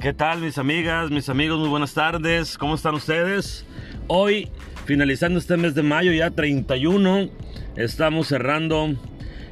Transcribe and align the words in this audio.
¿Qué 0.00 0.14
tal 0.14 0.40
mis 0.40 0.56
amigas, 0.56 1.10
mis 1.10 1.28
amigos? 1.28 1.58
Muy 1.58 1.68
buenas 1.68 1.92
tardes. 1.92 2.56
¿Cómo 2.56 2.74
están 2.74 2.94
ustedes? 2.94 3.66
Hoy, 4.06 4.48
finalizando 4.86 5.38
este 5.38 5.58
mes 5.58 5.74
de 5.74 5.82
mayo, 5.82 6.10
ya 6.10 6.30
31, 6.30 7.28
estamos 7.76 8.28
cerrando 8.28 8.94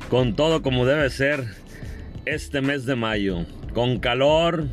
con 0.08 0.34
todo 0.34 0.62
como 0.62 0.86
debe 0.86 1.10
ser 1.10 1.44
este 2.24 2.62
mes 2.62 2.86
de 2.86 2.96
mayo. 2.96 3.44
Con 3.74 3.98
calor. 3.98 4.68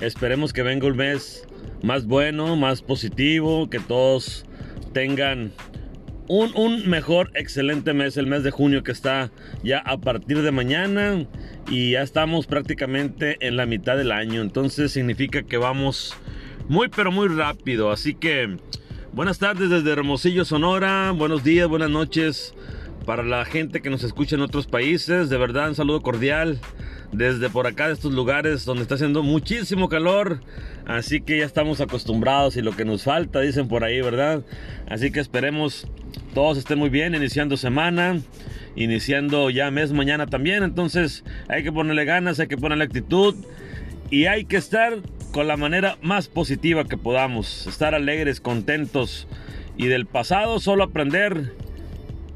Esperemos 0.00 0.54
que 0.54 0.62
venga 0.62 0.86
un 0.86 0.96
mes 0.96 1.46
más 1.82 2.06
bueno, 2.06 2.56
más 2.56 2.80
positivo, 2.80 3.68
que 3.68 3.80
todos 3.80 4.46
tengan 4.94 5.52
un, 6.28 6.56
un, 6.56 6.88
mejor, 6.88 7.30
excelente 7.34 7.92
mes, 7.92 8.16
el 8.16 8.26
mes 8.26 8.42
de 8.42 8.50
junio 8.50 8.82
que 8.82 8.92
está 8.92 9.30
ya 9.62 9.80
a 9.80 9.98
partir 9.98 10.40
de 10.40 10.50
mañana 10.50 11.26
y 11.68 11.92
ya 11.92 12.02
estamos 12.02 12.46
prácticamente 12.46 13.36
en 13.46 13.56
la 13.56 13.66
mitad 13.66 13.96
del 13.96 14.12
año. 14.12 14.42
Entonces 14.42 14.92
significa 14.92 15.42
que 15.42 15.56
vamos 15.56 16.14
muy 16.68 16.88
pero 16.88 17.12
muy 17.12 17.28
rápido. 17.28 17.90
Así 17.90 18.14
que 18.14 18.56
buenas 19.12 19.38
tardes 19.38 19.70
desde 19.70 19.92
Hermosillo, 19.92 20.44
Sonora. 20.44 21.12
Buenos 21.12 21.44
días, 21.44 21.68
buenas 21.68 21.90
noches 21.90 22.54
para 23.04 23.22
la 23.22 23.44
gente 23.44 23.82
que 23.82 23.90
nos 23.90 24.02
escucha 24.02 24.36
en 24.36 24.42
otros 24.42 24.66
países. 24.66 25.28
De 25.28 25.36
verdad, 25.36 25.68
un 25.68 25.74
saludo 25.74 26.00
cordial 26.00 26.58
desde 27.12 27.48
por 27.48 27.66
acá 27.66 27.86
de 27.86 27.94
estos 27.94 28.12
lugares 28.12 28.64
donde 28.64 28.82
está 28.82 28.96
haciendo 28.96 29.22
muchísimo 29.22 29.88
calor. 29.88 30.40
Así 30.86 31.20
que 31.20 31.38
ya 31.38 31.44
estamos 31.44 31.80
acostumbrados 31.80 32.56
y 32.56 32.62
lo 32.62 32.74
que 32.76 32.84
nos 32.84 33.04
falta, 33.04 33.40
dicen 33.40 33.68
por 33.68 33.84
ahí, 33.84 34.00
¿verdad? 34.00 34.44
Así 34.88 35.10
que 35.10 35.20
esperemos 35.20 35.86
todos 36.34 36.58
estén 36.58 36.78
muy 36.78 36.90
bien, 36.90 37.14
iniciando 37.14 37.56
semana, 37.56 38.20
iniciando 38.76 39.50
ya 39.50 39.70
mes 39.70 39.92
mañana 39.92 40.26
también. 40.26 40.62
Entonces 40.62 41.24
hay 41.48 41.62
que 41.62 41.72
ponerle 41.72 42.04
ganas, 42.04 42.40
hay 42.40 42.46
que 42.46 42.56
ponerle 42.56 42.84
actitud 42.84 43.34
y 44.10 44.26
hay 44.26 44.44
que 44.44 44.56
estar 44.56 44.98
con 45.32 45.48
la 45.48 45.56
manera 45.56 45.98
más 46.02 46.28
positiva 46.28 46.84
que 46.84 46.96
podamos. 46.96 47.66
Estar 47.66 47.94
alegres, 47.94 48.40
contentos 48.40 49.26
y 49.76 49.86
del 49.86 50.06
pasado 50.06 50.60
solo 50.60 50.84
aprender 50.84 51.52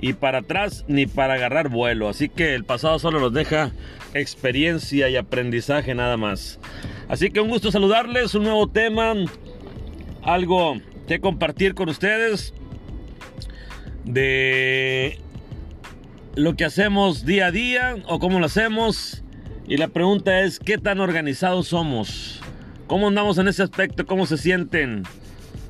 y 0.00 0.12
para 0.12 0.38
atrás 0.38 0.84
ni 0.88 1.06
para 1.06 1.34
agarrar 1.34 1.68
vuelo. 1.68 2.08
Así 2.08 2.28
que 2.28 2.54
el 2.54 2.64
pasado 2.64 2.98
solo 2.98 3.20
nos 3.20 3.32
deja 3.32 3.72
experiencia 4.14 5.08
y 5.08 5.16
aprendizaje 5.16 5.94
nada 5.94 6.16
más. 6.16 6.58
Así 7.08 7.30
que 7.30 7.40
un 7.40 7.48
gusto 7.48 7.70
saludarles, 7.70 8.34
un 8.34 8.44
nuevo 8.44 8.68
tema, 8.68 9.14
algo 10.22 10.80
que 11.06 11.20
compartir 11.20 11.74
con 11.74 11.88
ustedes 11.88 12.54
de 14.04 15.18
lo 16.34 16.56
que 16.56 16.64
hacemos 16.64 17.24
día 17.24 17.46
a 17.46 17.50
día 17.50 17.96
o 18.06 18.18
cómo 18.18 18.38
lo 18.40 18.46
hacemos. 18.46 19.22
Y 19.66 19.76
la 19.76 19.88
pregunta 19.88 20.40
es, 20.40 20.58
¿qué 20.58 20.78
tan 20.78 21.00
organizados 21.00 21.68
somos? 21.68 22.40
¿Cómo 22.86 23.08
andamos 23.08 23.38
en 23.38 23.48
ese 23.48 23.62
aspecto? 23.62 24.06
¿Cómo 24.06 24.26
se 24.26 24.38
sienten? 24.38 25.02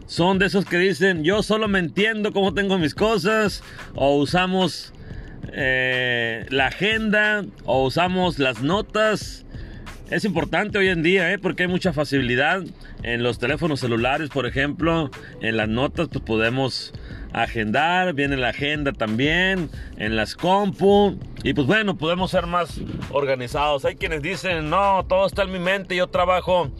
Son 0.06 0.38
de 0.38 0.46
esos 0.46 0.64
que 0.64 0.78
dicen, 0.78 1.24
yo 1.24 1.42
solo 1.42 1.68
me 1.68 1.80
entiendo 1.80 2.32
cómo 2.32 2.54
tengo 2.54 2.78
mis 2.78 2.94
cosas. 2.94 3.62
O 3.94 4.16
usamos 4.16 4.92
eh, 5.52 6.46
la 6.50 6.68
agenda. 6.68 7.44
O 7.64 7.84
usamos 7.84 8.38
las 8.38 8.62
notas. 8.62 9.44
Es 10.10 10.24
importante 10.24 10.78
hoy 10.78 10.88
en 10.88 11.02
día, 11.02 11.32
¿eh? 11.32 11.38
porque 11.38 11.64
hay 11.64 11.68
mucha 11.68 11.92
facilidad 11.92 12.62
en 13.02 13.22
los 13.22 13.38
teléfonos 13.38 13.80
celulares, 13.80 14.30
por 14.30 14.46
ejemplo, 14.46 15.10
en 15.42 15.56
las 15.58 15.68
notas, 15.68 16.08
pues 16.08 16.24
podemos 16.24 16.94
agendar, 17.32 18.14
viene 18.14 18.36
la 18.36 18.48
agenda 18.48 18.92
también, 18.92 19.70
en 19.96 20.16
las 20.16 20.34
compu, 20.34 21.18
y 21.42 21.52
pues 21.54 21.66
bueno, 21.66 21.96
podemos 21.96 22.30
ser 22.30 22.46
más 22.46 22.80
organizados. 23.10 23.84
Hay 23.84 23.96
quienes 23.96 24.22
dicen, 24.22 24.70
no, 24.70 25.04
todo 25.08 25.26
está 25.26 25.42
en 25.42 25.52
mi 25.52 25.58
mente, 25.58 25.96
yo 25.96 26.08
trabajo 26.08 26.70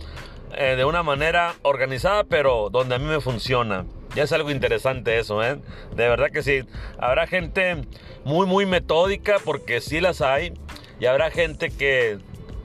eh, 0.57 0.75
de 0.77 0.85
una 0.85 1.03
manera 1.03 1.55
organizada, 1.63 2.25
pero 2.25 2.69
donde 2.71 2.95
a 2.95 2.99
mí 2.99 3.07
me 3.07 3.21
funciona. 3.21 3.85
Ya 4.15 4.25
es 4.25 4.33
algo 4.33 4.51
interesante 4.51 5.19
eso, 5.19 5.45
¿eh? 5.45 5.59
De 5.95 6.09
verdad 6.09 6.31
que 6.33 6.43
sí. 6.43 6.63
Habrá 6.99 7.27
gente 7.27 7.77
muy, 8.25 8.47
muy 8.47 8.65
metódica, 8.67 9.37
porque 9.45 9.81
sí 9.81 10.01
las 10.01 10.23
hay, 10.23 10.55
y 10.99 11.07
habrá 11.07 11.31
gente 11.31 11.71
que 11.71 12.19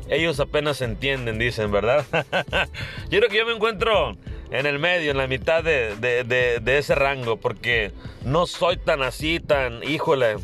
ellos 0.10 0.40
apenas 0.40 0.82
entienden, 0.82 1.40
dicen, 1.40 1.72
¿verdad? 1.72 2.06
yo 3.10 3.20
creo 3.20 3.30
que 3.30 3.38
yo 3.38 3.46
me 3.46 3.54
encuentro 3.54 4.16
en 4.54 4.68
el 4.68 4.78
medio, 4.78 5.10
en 5.10 5.18
la 5.18 5.26
mitad 5.26 5.64
de, 5.64 5.96
de, 5.96 6.78
ese 6.78 6.94
rango, 6.94 7.38
porque 7.38 7.92
no 8.24 8.46
soy 8.46 8.78
tan 8.78 9.02
así, 9.02 9.40
tan, 9.40 9.84
híjole, 9.84 10.36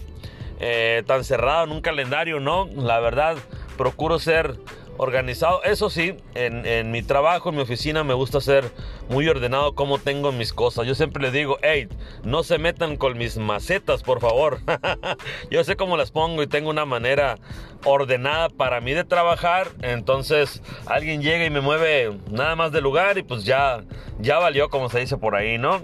eh, 0.59 1.03
tan 1.05 1.23
cerrado 1.23 1.65
en 1.65 1.71
un 1.71 1.81
calendario, 1.81 2.39
no, 2.39 2.67
la 2.75 2.99
verdad, 2.99 3.37
procuro 3.77 4.17
ser 4.17 4.55
organizado. 4.99 5.63
Eso 5.63 5.89
sí, 5.89 6.17
en, 6.35 6.91
mi 6.91 7.01
trabajo, 7.01 7.49
en 7.49 7.55
mi 7.55 7.61
oficina, 7.61 8.03
me 8.03 8.13
gusta 8.13 8.41
ser 8.41 8.69
muy 9.07 9.27
ordenado 9.29 9.73
como 9.73 9.97
tengo 9.97 10.33
mis 10.33 10.51
cosas. 10.51 10.85
Yo 10.85 10.93
siempre 10.93 11.23
les 11.23 11.31
digo, 11.31 11.57
hey, 11.61 11.87
no 12.23 12.43
se 12.43 12.57
metan 12.57 12.97
con 12.97 13.17
mis 13.17 13.37
macetas, 13.37 14.03
por 14.03 14.19
favor. 14.19 14.59
Yo 15.49 15.63
sé 15.63 15.77
cómo 15.77 15.95
las 15.95 16.11
pongo 16.11 16.43
y 16.43 16.47
tengo 16.47 16.69
una 16.69 16.83
manera 16.83 17.37
ordenada 17.85 18.49
para 18.49 18.81
mí 18.81 18.93
de 18.93 19.05
trabajar. 19.05 19.69
Entonces, 19.81 20.61
alguien 20.85 21.21
llega 21.21 21.45
y 21.45 21.49
me 21.49 21.61
mueve 21.61 22.11
nada 22.29 22.57
más 22.57 22.73
de 22.73 22.81
lugar 22.81 23.17
y 23.17 23.23
pues 23.23 23.45
ya, 23.45 23.85
ya 24.19 24.37
valió, 24.37 24.69
como 24.69 24.89
se 24.89 24.99
dice 24.99 25.15
por 25.15 25.33
ahí, 25.33 25.57
¿no? 25.57 25.81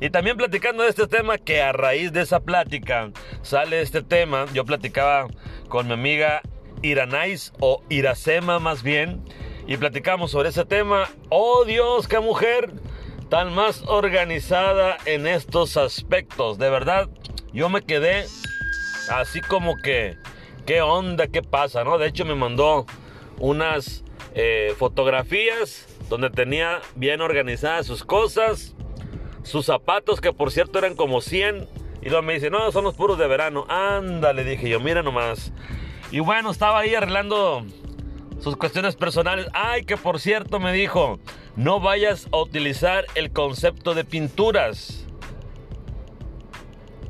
Y 0.00 0.08
también 0.08 0.38
platicando 0.38 0.84
de 0.84 0.88
este 0.88 1.06
tema, 1.06 1.36
que 1.36 1.60
a 1.60 1.72
raíz 1.72 2.12
de 2.12 2.22
esa 2.22 2.40
plática 2.40 3.10
sale 3.42 3.82
este 3.82 4.00
tema, 4.00 4.46
yo 4.54 4.64
platicaba 4.64 5.26
con 5.68 5.86
mi 5.86 5.92
amiga 5.92 6.40
Iranais 6.82 7.52
o 7.60 7.82
Iracema 7.88 8.58
más 8.58 8.82
bien 8.82 9.22
y 9.66 9.76
platicamos 9.76 10.30
sobre 10.30 10.48
ese 10.48 10.64
tema. 10.64 11.08
Oh 11.28 11.64
Dios, 11.64 12.08
qué 12.08 12.20
mujer 12.20 12.72
tan 13.28 13.54
más 13.54 13.82
organizada 13.86 14.96
en 15.04 15.26
estos 15.26 15.76
aspectos. 15.76 16.58
De 16.58 16.70
verdad, 16.70 17.08
yo 17.52 17.68
me 17.68 17.82
quedé 17.82 18.24
así 19.10 19.40
como 19.40 19.76
que, 19.76 20.16
¿qué 20.66 20.80
onda? 20.80 21.26
¿Qué 21.26 21.42
pasa? 21.42 21.84
¿No? 21.84 21.98
De 21.98 22.06
hecho 22.06 22.24
me 22.24 22.34
mandó 22.34 22.86
unas 23.38 24.04
eh, 24.34 24.74
fotografías 24.78 25.86
donde 26.08 26.30
tenía 26.30 26.80
bien 26.94 27.20
organizadas 27.20 27.86
sus 27.86 28.04
cosas, 28.04 28.74
sus 29.42 29.66
zapatos 29.66 30.20
que 30.20 30.32
por 30.32 30.50
cierto 30.50 30.78
eran 30.78 30.94
como 30.94 31.20
100. 31.20 31.68
Y 32.00 32.10
luego 32.10 32.22
me 32.22 32.34
dice, 32.34 32.48
no, 32.48 32.70
son 32.72 32.84
los 32.84 32.94
puros 32.94 33.18
de 33.18 33.26
verano. 33.26 33.66
Ándale, 33.68 34.44
dije 34.44 34.68
yo, 34.68 34.80
mira 34.80 35.02
nomás. 35.02 35.52
Y 36.10 36.20
bueno, 36.20 36.50
estaba 36.50 36.80
ahí 36.80 36.94
arreglando 36.94 37.64
sus 38.40 38.56
cuestiones 38.56 38.96
personales. 38.96 39.46
Ay, 39.52 39.84
que 39.84 39.96
por 39.96 40.20
cierto 40.20 40.58
me 40.58 40.72
dijo, 40.72 41.18
no 41.56 41.80
vayas 41.80 42.28
a 42.32 42.38
utilizar 42.38 43.04
el 43.14 43.32
concepto 43.32 43.94
de 43.94 44.04
pinturas. 44.04 45.06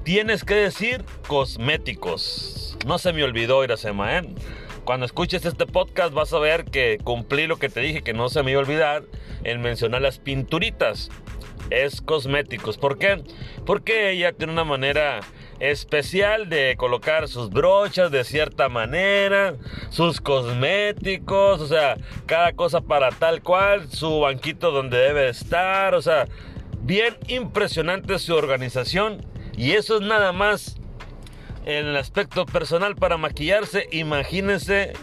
Tienes 0.05 0.43
que 0.45 0.55
decir 0.55 1.05
cosméticos. 1.27 2.77
No 2.87 2.99
se 2.99 3.13
me 3.13 3.23
olvidó, 3.25 3.63
Iracema, 3.63 4.19
¿eh? 4.19 4.35
Cuando 4.85 5.07
escuches 5.07 5.45
este 5.45 5.67
podcast 5.67 6.15
vas 6.15 6.33
a 6.33 6.39
ver 6.39 6.65
que 6.65 6.99
cumplí 7.03 7.47
lo 7.47 7.59
que 7.59 7.69
te 7.69 7.81
dije, 7.81 8.03
que 8.03 8.15
no 8.15 8.29
se 8.29 8.43
me 8.43 8.53
iba 8.53 8.61
a 8.61 8.65
olvidar 8.65 9.05
en 9.45 9.61
mencionar 9.61 10.03
las 10.03 10.19
pinturitas. 10.19 11.11
Es 11.71 12.01
cosméticos. 12.01 12.79
¿Por 12.79 12.99
qué? 12.99 13.23
Porque 13.67 14.11
ella 14.11 14.33
tiene 14.33 14.55
una 14.55 14.65
manera 14.65 15.21
especial 15.61 16.49
de 16.49 16.77
colocar 16.77 17.29
sus 17.29 17.51
brochas 17.51 18.11
de 18.11 18.25
cierta 18.25 18.69
manera, 18.69 19.57
sus 19.91 20.21
cosméticos, 20.21 21.61
o 21.61 21.67
sea, 21.67 21.97
cada 22.27 22.53
cosa 22.53 22.81
para 22.81 23.11
tal 23.11 23.43
cual, 23.43 23.91
su 23.91 24.21
banquito 24.21 24.71
donde 24.71 24.99
debe 24.99 25.29
estar, 25.29 25.95
o 25.95 26.03
sea, 26.03 26.27
bien 26.81 27.17
impresionante 27.27 28.19
su 28.19 28.35
organización 28.35 29.27
y 29.57 29.73
eso 29.73 29.97
es 29.97 30.03
nada 30.03 30.33
más 30.33 30.78
en 31.69 31.87
el 31.87 31.97
aspecto 31.97 32.47
personal 32.47 32.97
para 32.97 33.19
maquillarse, 33.19 33.89
imagínense 33.93 34.95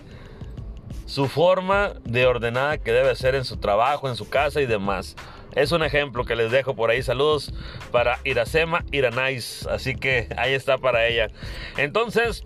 su 1.06 1.28
forma 1.28 1.94
de 2.04 2.26
ordenada 2.26 2.80
que 2.80 2.92
debe 2.92 3.16
ser 3.16 3.36
en 3.36 3.46
su 3.46 3.58
trabajo, 3.58 4.10
en 4.10 4.16
su 4.16 4.28
casa 4.28 4.60
y 4.62 4.66
demás. 4.66 5.16
Es 5.54 5.72
un 5.72 5.84
ejemplo 5.84 6.26
que 6.26 6.36
les 6.36 6.50
dejo 6.50 6.76
por 6.76 6.90
ahí. 6.90 7.04
Saludos 7.04 7.54
para 7.92 8.20
Iracema 8.24 8.84
Iranais. 8.92 9.68
Así 9.68 9.96
que 9.96 10.28
ahí 10.38 10.54
está 10.54 10.80
para 10.80 11.08
ella. 11.08 11.28
Entonces, 11.78 12.44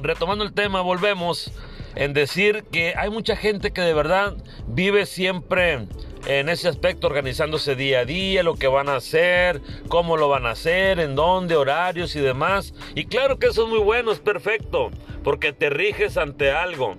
retomando 0.00 0.44
el 0.44 0.52
tema, 0.52 0.82
volvemos 0.82 1.50
en 1.94 2.12
decir 2.12 2.64
que 2.70 2.92
hay 2.94 3.08
mucha 3.08 3.36
gente 3.36 3.72
que 3.72 3.80
de 3.80 3.94
verdad 3.94 4.34
vive 4.66 5.06
siempre 5.06 5.86
en 6.26 6.48
ese 6.48 6.68
aspecto, 6.68 7.06
organizándose 7.06 7.76
día 7.76 8.00
a 8.00 8.04
día, 8.04 8.42
lo 8.42 8.54
que 8.54 8.66
van 8.66 8.88
a 8.88 8.96
hacer, 8.96 9.60
cómo 9.88 10.16
lo 10.16 10.28
van 10.28 10.46
a 10.46 10.50
hacer, 10.50 10.98
en 11.00 11.14
dónde, 11.14 11.56
horarios 11.56 12.16
y 12.16 12.20
demás. 12.20 12.74
Y 12.94 13.06
claro 13.06 13.38
que 13.38 13.46
eso 13.46 13.64
es 13.64 13.68
muy 13.68 13.80
bueno, 13.80 14.10
es 14.12 14.20
perfecto, 14.20 14.90
porque 15.22 15.52
te 15.52 15.70
riges 15.70 16.16
ante 16.16 16.50
algo. 16.50 16.96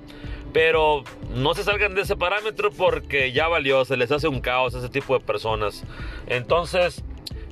Pero 0.53 1.03
no 1.33 1.53
se 1.53 1.63
salgan 1.63 1.95
de 1.95 2.03
ese 2.03 2.15
parámetro 2.15 2.71
porque 2.71 3.31
ya 3.31 3.47
valió, 3.47 3.83
se 3.83 3.97
les 3.97 4.11
hace 4.11 4.27
un 4.27 4.39
caos 4.39 4.73
a 4.75 4.79
ese 4.79 4.89
tipo 4.89 5.17
de 5.17 5.25
personas. 5.25 5.83
Entonces, 6.27 7.03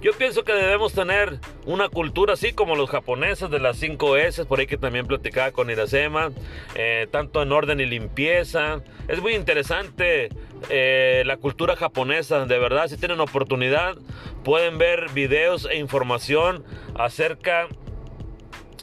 yo 0.03 0.11
pienso 0.11 0.43
que 0.43 0.51
debemos 0.51 0.91
tener 0.91 1.39
una 1.65 1.87
cultura 1.87 2.33
así 2.33 2.51
como 2.51 2.75
los 2.75 2.89
japoneses 2.89 3.49
de 3.49 3.59
las 3.59 3.77
5 3.77 4.17
S, 4.17 4.43
por 4.43 4.59
ahí 4.59 4.67
que 4.67 4.77
también 4.77 5.07
platicaba 5.07 5.51
con 5.51 5.69
Iracema, 5.69 6.31
eh, 6.75 7.07
tanto 7.09 7.41
en 7.41 7.53
orden 7.53 7.79
y 7.79 7.85
limpieza. 7.85 8.81
Es 9.07 9.21
muy 9.21 9.33
interesante 9.33 10.27
eh, 10.69 11.23
la 11.25 11.37
cultura 11.37 11.75
japonesa. 11.75 12.45
De 12.45 12.59
verdad, 12.59 12.87
si 12.87 12.97
tienen 12.97 13.19
oportunidad, 13.19 13.95
pueden 14.43 14.77
ver 14.77 15.09
videos 15.13 15.67
e 15.69 15.77
información 15.77 16.63
acerca 16.95 17.67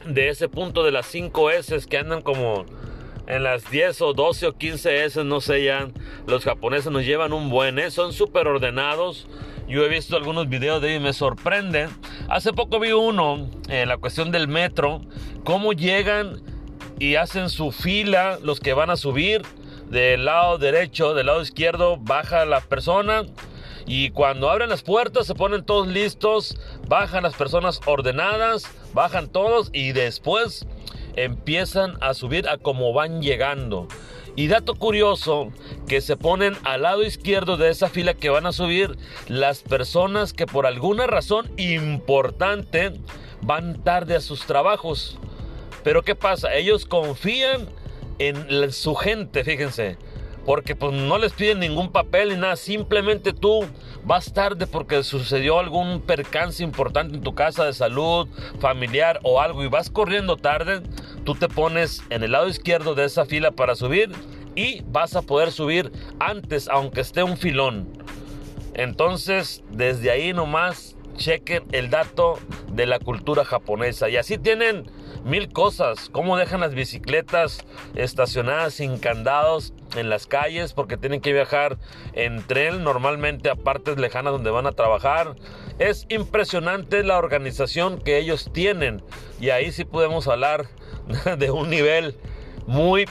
de 0.05 0.29
ese 0.29 0.49
punto 0.49 0.83
de 0.83 0.91
las 0.91 1.05
5 1.07 1.51
S 1.51 1.79
que 1.87 1.97
andan 1.97 2.21
como 2.21 2.65
en 3.27 3.43
las 3.43 3.69
10 3.69 4.01
o 4.01 4.13
12 4.13 4.47
o 4.47 4.57
15 4.57 5.05
S, 5.05 5.23
no 5.23 5.41
sé 5.41 5.63
ya. 5.63 5.89
Los 6.27 6.43
japoneses 6.43 6.91
nos 6.91 7.05
llevan 7.05 7.33
un 7.33 7.49
buen, 7.49 7.79
¿eh? 7.79 7.91
son 7.91 8.13
súper 8.13 8.47
ordenados. 8.47 9.27
Yo 9.67 9.85
he 9.85 9.89
visto 9.89 10.17
algunos 10.17 10.49
videos 10.49 10.81
de 10.81 10.89
ellos 10.89 11.01
y 11.01 11.03
me 11.05 11.13
sorprende. 11.13 11.87
Hace 12.27 12.51
poco 12.51 12.79
vi 12.79 12.91
uno, 12.91 13.49
en 13.69 13.87
la 13.87 13.97
cuestión 13.97 14.31
del 14.31 14.47
metro, 14.47 15.01
cómo 15.43 15.71
llegan 15.71 16.41
y 16.99 17.15
hacen 17.15 17.49
su 17.49 17.71
fila 17.71 18.37
los 18.43 18.59
que 18.59 18.73
van 18.73 18.89
a 18.89 18.97
subir 18.97 19.43
del 19.91 20.23
lado 20.23 20.57
derecho, 20.57 21.13
del 21.13 21.27
lado 21.27 21.41
izquierdo, 21.41 21.97
baja 21.97 22.45
la 22.45 22.61
persona. 22.61 23.25
Y 23.85 24.11
cuando 24.11 24.49
abren 24.49 24.69
las 24.69 24.83
puertas 24.83 25.27
se 25.27 25.35
ponen 25.35 25.65
todos 25.65 25.87
listos, 25.87 26.57
bajan 26.87 27.23
las 27.23 27.35
personas 27.35 27.81
ordenadas, 27.85 28.63
bajan 28.93 29.27
todos 29.27 29.69
y 29.73 29.91
después 29.91 30.65
empiezan 31.17 31.97
a 31.99 32.13
subir 32.13 32.47
a 32.47 32.57
como 32.57 32.93
van 32.93 33.21
llegando. 33.21 33.87
Y 34.37 34.47
dato 34.47 34.75
curioso, 34.75 35.51
que 35.89 35.99
se 35.99 36.15
ponen 36.15 36.55
al 36.63 36.83
lado 36.83 37.03
izquierdo 37.03 37.57
de 37.57 37.69
esa 37.69 37.89
fila 37.89 38.13
que 38.13 38.29
van 38.29 38.45
a 38.45 38.53
subir 38.53 38.97
las 39.27 39.59
personas 39.61 40.31
que 40.31 40.45
por 40.45 40.65
alguna 40.65 41.05
razón 41.05 41.51
importante 41.57 42.93
van 43.41 43.83
tarde 43.83 44.15
a 44.15 44.21
sus 44.21 44.45
trabajos. 44.45 45.17
Pero 45.83 46.03
¿qué 46.03 46.15
pasa? 46.15 46.53
Ellos 46.53 46.85
confían 46.85 47.67
en 48.27 48.71
su 48.71 48.95
gente, 48.95 49.43
fíjense. 49.43 49.97
Porque 50.45 50.75
pues 50.75 50.93
no 50.93 51.19
les 51.19 51.33
piden 51.33 51.59
ningún 51.59 51.91
papel 51.91 52.29
ni 52.29 52.35
nada, 52.35 52.55
simplemente 52.55 53.31
tú 53.31 53.63
vas 54.03 54.33
tarde 54.33 54.65
porque 54.65 55.03
sucedió 55.03 55.59
algún 55.59 56.01
percance 56.01 56.63
importante 56.63 57.15
en 57.15 57.21
tu 57.21 57.35
casa 57.35 57.65
de 57.65 57.73
salud, 57.73 58.27
familiar 58.59 59.19
o 59.21 59.39
algo 59.39 59.63
y 59.63 59.67
vas 59.67 59.91
corriendo 59.91 60.37
tarde, 60.37 60.81
tú 61.25 61.35
te 61.35 61.47
pones 61.47 62.01
en 62.09 62.23
el 62.23 62.31
lado 62.31 62.47
izquierdo 62.47 62.95
de 62.95 63.05
esa 63.05 63.25
fila 63.25 63.51
para 63.51 63.75
subir 63.75 64.11
y 64.55 64.81
vas 64.87 65.15
a 65.15 65.21
poder 65.21 65.51
subir 65.51 65.91
antes 66.19 66.67
aunque 66.69 67.01
esté 67.01 67.21
un 67.21 67.37
filón. 67.37 67.87
Entonces, 68.73 69.63
desde 69.69 70.09
ahí 70.09 70.33
nomás 70.33 70.95
chequen 71.17 71.63
el 71.71 71.89
dato 71.89 72.39
de 72.71 72.87
la 72.87 72.97
cultura 72.97 73.45
japonesa 73.45 74.09
y 74.09 74.17
así 74.17 74.37
tienen 74.37 74.89
mil 75.23 75.51
cosas. 75.51 76.09
Cómo 76.09 76.37
dejan 76.37 76.61
las 76.61 76.73
bicicletas 76.73 77.65
estacionadas 77.95 78.75
sin 78.75 78.97
candados 78.97 79.73
en 79.95 80.09
las 80.09 80.27
calles 80.27 80.73
porque 80.73 80.97
tienen 80.97 81.21
que 81.21 81.33
viajar 81.33 81.77
en 82.13 82.41
tren 82.43 82.83
normalmente 82.83 83.49
a 83.49 83.55
partes 83.55 83.97
lejanas 83.97 84.33
donde 84.33 84.51
van 84.51 84.67
a 84.67 84.71
trabajar. 84.71 85.35
Es 85.79 86.05
impresionante 86.09 87.03
la 87.03 87.17
organización 87.17 87.99
que 87.99 88.17
ellos 88.17 88.51
tienen 88.53 89.03
y 89.39 89.49
ahí 89.49 89.71
sí 89.71 89.85
podemos 89.85 90.27
hablar 90.27 90.67
de 91.37 91.51
un 91.51 91.69
nivel 91.69 92.17
muy 92.67 93.05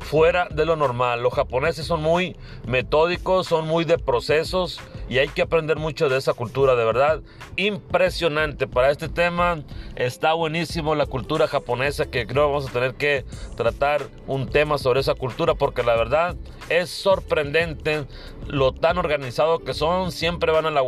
fuera 0.00 0.48
de 0.50 0.64
lo 0.64 0.76
normal. 0.76 1.22
Los 1.22 1.34
japoneses 1.34 1.86
son 1.86 2.02
muy 2.02 2.36
metódicos, 2.66 3.46
son 3.46 3.66
muy 3.66 3.84
de 3.84 3.98
procesos 3.98 4.80
y 5.08 5.18
hay 5.18 5.28
que 5.28 5.42
aprender 5.42 5.76
mucho 5.76 6.08
de 6.08 6.18
esa 6.18 6.32
cultura, 6.32 6.74
de 6.74 6.84
verdad. 6.84 7.22
Impresionante. 7.56 8.66
Para 8.66 8.90
este 8.90 9.08
tema 9.08 9.62
está 9.94 10.32
buenísimo 10.32 10.94
la 10.94 11.06
cultura 11.06 11.46
japonesa 11.46 12.06
que 12.06 12.26
creo 12.26 12.48
vamos 12.48 12.68
a 12.68 12.72
tener 12.72 12.94
que 12.94 13.24
tratar 13.56 14.08
un 14.26 14.48
tema 14.48 14.78
sobre 14.78 15.00
esa 15.00 15.14
cultura 15.14 15.54
porque 15.54 15.82
la 15.82 15.94
verdad 15.94 16.36
es 16.68 16.90
sorprendente 16.90 18.04
lo 18.46 18.72
tan 18.72 18.98
organizado 18.98 19.60
que 19.60 19.74
son. 19.74 20.12
Siempre 20.12 20.52
van 20.52 20.66
a 20.66 20.70
la 20.70 20.82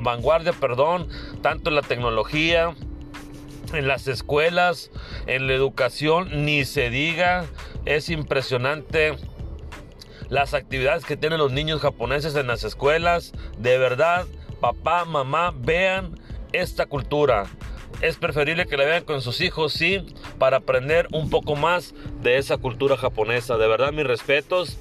vanguardia, 0.00 0.52
perdón, 0.52 1.08
tanto 1.42 1.70
en 1.70 1.76
la 1.76 1.82
tecnología 1.82 2.74
en 3.72 3.88
las 3.88 4.06
escuelas, 4.06 4.90
en 5.26 5.46
la 5.46 5.54
educación, 5.54 6.44
ni 6.44 6.64
se 6.64 6.90
diga. 6.90 7.46
Es 7.84 8.10
impresionante 8.10 9.16
las 10.32 10.54
actividades 10.54 11.04
que 11.04 11.18
tienen 11.18 11.38
los 11.38 11.52
niños 11.52 11.82
japoneses 11.82 12.34
en 12.36 12.46
las 12.46 12.64
escuelas. 12.64 13.32
De 13.58 13.76
verdad, 13.76 14.24
papá, 14.60 15.04
mamá, 15.04 15.52
vean 15.54 16.18
esta 16.52 16.86
cultura. 16.86 17.44
Es 18.00 18.16
preferible 18.16 18.64
que 18.64 18.78
la 18.78 18.86
vean 18.86 19.04
con 19.04 19.20
sus 19.20 19.42
hijos, 19.42 19.74
sí, 19.74 20.06
para 20.38 20.56
aprender 20.56 21.06
un 21.12 21.28
poco 21.28 21.54
más 21.54 21.94
de 22.22 22.38
esa 22.38 22.56
cultura 22.56 22.96
japonesa. 22.96 23.58
De 23.58 23.68
verdad, 23.68 23.92
mis 23.92 24.06
respetos, 24.06 24.78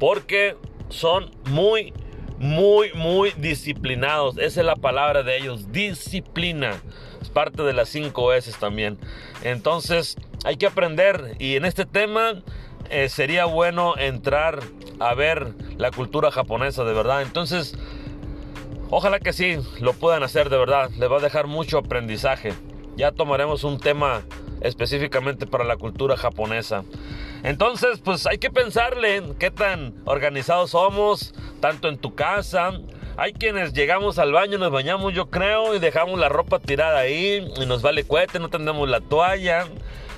porque 0.00 0.56
son 0.88 1.30
muy, 1.44 1.92
muy, 2.38 2.90
muy 2.94 3.32
disciplinados. 3.36 4.38
Esa 4.38 4.60
es 4.60 4.66
la 4.66 4.76
palabra 4.76 5.22
de 5.22 5.36
ellos, 5.36 5.72
disciplina. 5.72 6.72
Es 7.20 7.28
parte 7.28 7.62
de 7.64 7.74
las 7.74 7.90
5 7.90 8.32
S 8.32 8.50
también. 8.58 8.96
Entonces, 9.42 10.16
hay 10.42 10.56
que 10.56 10.64
aprender. 10.64 11.36
Y 11.38 11.56
en 11.56 11.66
este 11.66 11.84
tema 11.84 12.42
eh, 12.88 13.10
sería 13.10 13.44
bueno 13.44 13.98
entrar 13.98 14.60
a 15.00 15.14
ver 15.14 15.54
la 15.76 15.90
cultura 15.90 16.30
japonesa 16.30 16.84
de 16.84 16.92
verdad. 16.92 17.22
Entonces, 17.22 17.76
ojalá 18.90 19.20
que 19.20 19.32
sí 19.32 19.58
lo 19.80 19.92
puedan 19.92 20.22
hacer 20.22 20.50
de 20.50 20.58
verdad. 20.58 20.90
Les 20.98 21.10
va 21.10 21.18
a 21.18 21.20
dejar 21.20 21.46
mucho 21.46 21.78
aprendizaje. 21.78 22.54
Ya 22.96 23.12
tomaremos 23.12 23.64
un 23.64 23.78
tema 23.78 24.22
específicamente 24.60 25.46
para 25.46 25.64
la 25.64 25.76
cultura 25.76 26.16
japonesa. 26.16 26.84
Entonces, 27.42 28.00
pues 28.02 28.26
hay 28.26 28.38
que 28.38 28.50
pensarle 28.50 29.16
en 29.16 29.34
qué 29.34 29.50
tan 29.50 29.94
organizados 30.04 30.70
somos, 30.70 31.34
tanto 31.60 31.88
en 31.88 31.98
tu 31.98 32.14
casa. 32.14 32.72
Hay 33.18 33.32
quienes 33.32 33.72
llegamos 33.72 34.18
al 34.18 34.32
baño, 34.32 34.58
nos 34.58 34.72
bañamos, 34.72 35.14
yo 35.14 35.30
creo, 35.30 35.74
y 35.74 35.78
dejamos 35.78 36.18
la 36.18 36.28
ropa 36.28 36.58
tirada 36.58 36.98
ahí, 36.98 37.48
y 37.56 37.66
nos 37.66 37.80
vale 37.80 38.04
cohete, 38.04 38.38
no 38.38 38.50
tendemos 38.50 38.88
la 38.88 39.00
toalla 39.00 39.66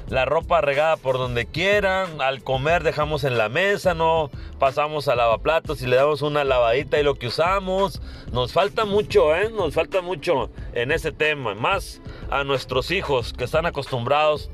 la 0.09 0.25
ropa 0.25 0.61
regada 0.61 0.97
por 0.97 1.19
donde 1.19 1.47
quieran, 1.47 2.21
al 2.21 2.43
comer 2.43 2.83
dejamos 2.83 3.25
en 3.25 3.37
la 3.37 3.49
mesa, 3.49 3.95
no 3.95 4.31
pasamos 4.59 5.09
a 5.09 5.17
lavaplatos 5.17 5.83
y 5.83 5.87
le 5.87 5.97
damos 5.97 6.23
una 6.23 6.45
lavadita 6.45 6.99
y 6.99 7.03
lo 7.03 7.17
que 7.17 7.27
usamos. 7.27 8.01
Nos 8.33 8.53
falta 8.53 8.85
mucho, 8.85 9.35
¿eh? 9.35 9.51
Nos 9.51 9.75
falta 9.75 10.01
mucho 10.01 10.51
en 10.73 10.93
ese 10.93 11.13
tema, 11.13 11.55
más 11.55 12.01
a 12.31 12.45
nuestros 12.45 12.91
hijos 12.91 13.33
que 13.33 13.45
están 13.45 13.67
acostumbrados 13.67 14.51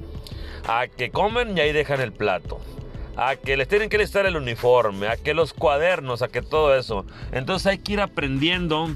a 0.66 0.88
que 0.88 1.10
comen 1.10 1.56
y 1.56 1.60
ahí 1.60 1.72
dejan 1.72 2.00
el 2.00 2.12
plato. 2.12 2.60
A 3.16 3.36
que 3.36 3.56
les 3.56 3.68
tienen 3.68 3.88
que 3.88 3.98
listar 3.98 4.26
el 4.26 4.36
uniforme, 4.36 5.06
a 5.06 5.16
que 5.16 5.34
los 5.34 5.52
cuadernos, 5.52 6.22
a 6.22 6.28
que 6.28 6.42
todo 6.42 6.74
eso. 6.74 7.06
Entonces 7.30 7.68
hay 7.68 7.78
que 7.78 7.92
ir 7.92 8.00
aprendiendo 8.00 8.88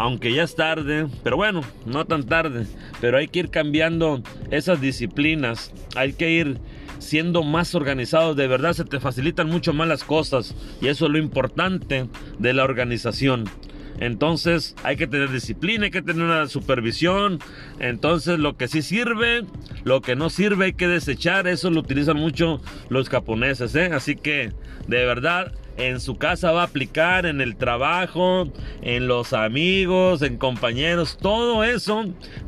aunque 0.00 0.32
ya 0.32 0.44
es 0.44 0.54
tarde, 0.54 1.08
pero 1.22 1.36
bueno, 1.36 1.60
no 1.84 2.06
tan 2.06 2.24
tarde, 2.24 2.66
pero 3.02 3.18
hay 3.18 3.28
que 3.28 3.40
ir 3.40 3.50
cambiando 3.50 4.22
esas 4.50 4.80
disciplinas, 4.80 5.74
hay 5.94 6.14
que 6.14 6.30
ir 6.30 6.58
siendo 6.98 7.42
más 7.42 7.74
organizados, 7.74 8.34
de 8.34 8.48
verdad 8.48 8.72
se 8.72 8.86
te 8.86 8.98
facilitan 8.98 9.48
mucho 9.48 9.74
más 9.74 9.88
las 9.88 10.02
cosas 10.02 10.54
y 10.80 10.86
eso 10.86 11.04
es 11.04 11.12
lo 11.12 11.18
importante 11.18 12.08
de 12.38 12.52
la 12.54 12.64
organización. 12.64 13.44
Entonces 13.98 14.74
hay 14.84 14.96
que 14.96 15.06
tener 15.06 15.30
disciplina, 15.30 15.84
hay 15.84 15.90
que 15.90 16.00
tener 16.00 16.22
una 16.22 16.46
supervisión. 16.46 17.38
Entonces 17.80 18.38
lo 18.38 18.56
que 18.56 18.66
sí 18.66 18.80
sirve, 18.80 19.44
lo 19.84 20.00
que 20.00 20.16
no 20.16 20.30
sirve 20.30 20.64
hay 20.64 20.72
que 20.72 20.88
desechar. 20.88 21.46
Eso 21.46 21.68
lo 21.70 21.80
utilizan 21.80 22.16
mucho 22.16 22.62
los 22.88 23.10
japoneses. 23.10 23.74
¿eh? 23.74 23.90
Así 23.92 24.16
que 24.16 24.54
de 24.88 25.04
verdad 25.04 25.52
en 25.80 26.00
su 26.00 26.16
casa 26.16 26.52
va 26.52 26.62
a 26.62 26.66
aplicar, 26.66 27.26
en 27.26 27.40
el 27.40 27.56
trabajo, 27.56 28.48
en 28.82 29.08
los 29.08 29.32
amigos, 29.32 30.22
en 30.22 30.36
compañeros. 30.36 31.18
Todo 31.20 31.64
eso 31.64 32.04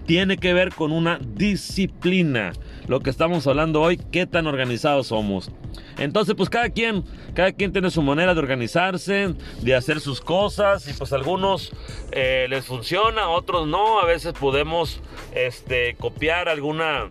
tiene 0.06 0.36
que 0.36 0.52
ver 0.52 0.74
con 0.74 0.92
una 0.92 1.18
disciplina. 1.34 2.52
Lo 2.88 3.00
que 3.00 3.10
estamos 3.10 3.46
hablando 3.46 3.80
hoy, 3.80 3.98
qué 4.10 4.26
tan 4.26 4.46
organizados 4.46 5.08
somos. 5.08 5.50
Entonces, 5.98 6.34
pues 6.34 6.50
cada 6.50 6.70
quien, 6.70 7.04
cada 7.34 7.52
quien 7.52 7.72
tiene 7.72 7.90
su 7.90 8.02
manera 8.02 8.34
de 8.34 8.40
organizarse, 8.40 9.34
de 9.60 9.74
hacer 9.74 10.00
sus 10.00 10.20
cosas 10.20 10.88
y 10.88 10.92
pues 10.92 11.12
algunos 11.12 11.72
eh, 12.10 12.46
les 12.48 12.64
funciona, 12.64 13.28
otros 13.28 13.66
no. 13.66 14.00
A 14.00 14.04
veces 14.04 14.32
podemos 14.32 15.00
este, 15.34 15.94
copiar 15.94 16.48
alguna 16.48 17.08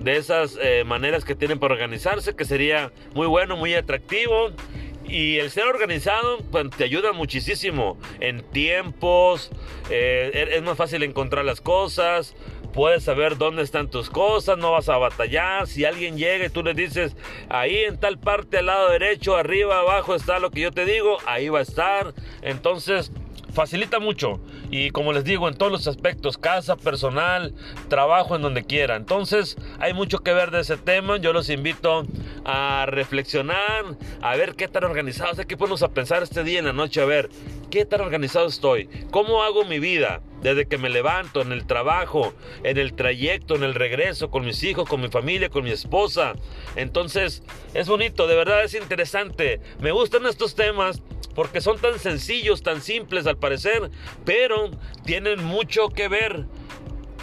de 0.00 0.16
esas 0.16 0.56
eh, 0.62 0.84
maneras 0.84 1.24
que 1.24 1.34
tienen 1.34 1.58
para 1.58 1.74
organizarse, 1.74 2.36
que 2.36 2.44
sería 2.44 2.92
muy 3.14 3.26
bueno, 3.26 3.56
muy 3.56 3.74
atractivo. 3.74 4.50
Y 5.08 5.38
el 5.38 5.50
ser 5.50 5.64
organizado 5.64 6.38
pues, 6.50 6.68
te 6.70 6.84
ayuda 6.84 7.12
muchísimo 7.12 7.96
en 8.20 8.42
tiempos, 8.42 9.50
eh, 9.90 10.50
es 10.52 10.62
más 10.62 10.76
fácil 10.76 11.02
encontrar 11.02 11.46
las 11.46 11.62
cosas, 11.62 12.34
puedes 12.72 13.04
saber 13.04 13.38
dónde 13.38 13.62
están 13.62 13.88
tus 13.88 14.10
cosas, 14.10 14.58
no 14.58 14.72
vas 14.72 14.88
a 14.88 14.98
batallar. 14.98 15.66
Si 15.66 15.84
alguien 15.84 16.16
llega 16.16 16.46
y 16.46 16.50
tú 16.50 16.62
le 16.62 16.74
dices, 16.74 17.16
ahí 17.48 17.78
en 17.78 17.98
tal 17.98 18.18
parte 18.18 18.58
al 18.58 18.66
lado 18.66 18.90
derecho, 18.90 19.36
arriba, 19.36 19.80
abajo 19.80 20.14
está 20.14 20.38
lo 20.38 20.50
que 20.50 20.60
yo 20.60 20.72
te 20.72 20.84
digo, 20.84 21.16
ahí 21.26 21.48
va 21.48 21.60
a 21.60 21.62
estar. 21.62 22.14
Entonces, 22.42 23.10
facilita 23.52 23.98
mucho. 23.98 24.40
Y 24.70 24.90
como 24.90 25.12
les 25.12 25.24
digo, 25.24 25.48
en 25.48 25.54
todos 25.54 25.72
los 25.72 25.86
aspectos, 25.86 26.38
casa, 26.38 26.76
personal, 26.76 27.54
trabajo, 27.88 28.36
en 28.36 28.42
donde 28.42 28.64
quiera. 28.64 28.96
Entonces, 28.96 29.56
hay 29.78 29.94
mucho 29.94 30.18
que 30.18 30.32
ver 30.32 30.50
de 30.50 30.60
ese 30.60 30.76
tema. 30.76 31.16
Yo 31.16 31.32
los 31.32 31.48
invito 31.50 32.06
a 32.44 32.86
reflexionar, 32.86 33.96
a 34.20 34.36
ver 34.36 34.54
qué 34.54 34.68
tan 34.68 34.84
organizados, 34.84 35.38
qué 35.46 35.56
podemos 35.56 35.82
a 35.82 35.88
pensar 35.88 36.22
este 36.22 36.44
día 36.44 36.58
en 36.58 36.66
la 36.66 36.72
noche, 36.72 37.00
a 37.00 37.06
ver 37.06 37.28
qué 37.70 37.84
tan 37.84 38.00
organizado 38.00 38.46
estoy, 38.46 38.88
cómo 39.10 39.42
hago 39.42 39.64
mi 39.64 39.78
vida 39.78 40.22
desde 40.42 40.66
que 40.66 40.78
me 40.78 40.88
levanto, 40.88 41.42
en 41.42 41.52
el 41.52 41.66
trabajo, 41.66 42.32
en 42.62 42.78
el 42.78 42.94
trayecto, 42.94 43.56
en 43.56 43.64
el 43.64 43.74
regreso, 43.74 44.30
con 44.30 44.44
mis 44.44 44.62
hijos, 44.62 44.88
con 44.88 45.00
mi 45.00 45.08
familia, 45.08 45.48
con 45.48 45.64
mi 45.64 45.70
esposa. 45.70 46.34
Entonces, 46.76 47.42
es 47.74 47.88
bonito, 47.88 48.26
de 48.26 48.36
verdad 48.36 48.64
es 48.64 48.74
interesante. 48.74 49.60
Me 49.80 49.90
gustan 49.90 50.26
estos 50.26 50.54
temas 50.54 51.02
porque 51.38 51.60
son 51.60 51.78
tan 51.78 52.00
sencillos, 52.00 52.64
tan 52.64 52.82
simples 52.82 53.28
al 53.28 53.36
parecer, 53.38 53.92
pero 54.24 54.72
tienen 55.04 55.44
mucho 55.44 55.88
que 55.88 56.08
ver 56.08 56.46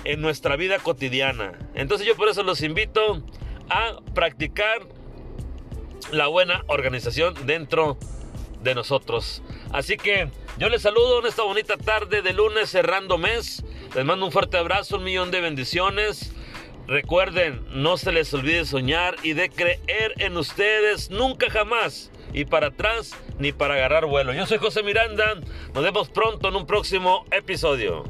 en 0.06 0.22
nuestra 0.22 0.56
vida 0.56 0.80
cotidiana. 0.80 1.60
Entonces 1.74 2.08
yo 2.08 2.16
por 2.16 2.30
eso 2.30 2.42
los 2.42 2.62
invito 2.62 3.22
a 3.70 3.98
practicar 4.14 4.88
la 6.14 6.28
buena 6.28 6.64
organización 6.68 7.34
dentro 7.46 7.98
de 8.64 8.74
nosotros. 8.74 9.44
Así 9.74 9.98
que 9.98 10.30
yo 10.60 10.70
les 10.70 10.84
saludo 10.84 11.20
en 11.20 11.26
esta 11.26 11.44
bonita 11.44 11.76
tarde 11.76 12.22
de 12.22 12.32
lunes 12.32 12.70
cerrando 12.70 13.18
mes. 13.18 13.66
Les 13.96 14.06
mando 14.06 14.28
un 14.28 14.32
fuerte 14.32 14.56
abrazo, 14.56 14.96
un 14.96 15.04
millón 15.04 15.30
de 15.30 15.42
bendiciones. 15.42 16.32
Recuerden, 16.88 17.66
no 17.72 17.98
se 17.98 18.14
les 18.14 18.34
olvide 18.34 18.64
soñar 18.64 19.18
y 19.24 19.34
de 19.34 19.50
creer 19.50 20.14
en 20.20 20.38
ustedes 20.38 21.10
nunca 21.10 21.50
jamás. 21.50 22.12
Y 22.36 22.44
para 22.44 22.68
atrás 22.68 23.16
ni 23.40 23.54
para 23.54 23.76
agarrar 23.76 24.06
vuelo. 24.06 24.34
Yo 24.34 24.46
soy 24.46 24.58
José 24.58 24.84
Miranda. 24.84 25.36
Nos 25.74 25.84
vemos 25.84 26.10
pronto 26.10 26.50
en 26.50 26.58
un 26.58 26.68
próximo 26.68 27.26
episodio. 27.32 28.04